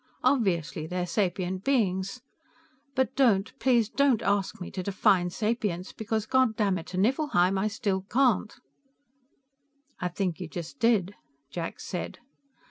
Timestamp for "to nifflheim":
6.87-7.55